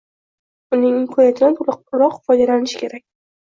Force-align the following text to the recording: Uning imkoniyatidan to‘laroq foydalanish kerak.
Uning 0.77 0.95
imkoniyatidan 1.01 1.59
to‘laroq 1.61 2.19
foydalanish 2.25 2.77
kerak. 2.83 3.07